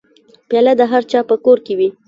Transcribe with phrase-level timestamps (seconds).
[0.49, 1.89] پیاله د هرچا په کور کې وي.